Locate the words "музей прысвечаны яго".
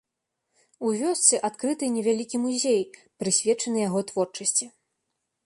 2.47-3.99